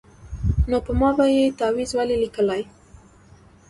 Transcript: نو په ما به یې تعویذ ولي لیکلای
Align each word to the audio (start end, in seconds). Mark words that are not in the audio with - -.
نو 0.69 0.77
په 0.85 0.91
ما 0.99 1.09
به 1.17 1.25
یې 1.35 1.55
تعویذ 1.59 1.91
ولي 1.95 2.15
لیکلای 2.23 2.61